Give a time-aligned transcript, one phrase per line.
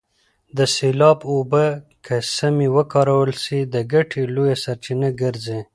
[0.57, 1.65] د سیلاب اوبه
[2.05, 5.59] که سمې وکارول سي د ګټې لویه سرچینه ګرځي.